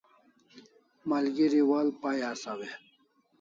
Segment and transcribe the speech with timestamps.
[1.09, 2.69] Malgeri wa'al pai asaw e?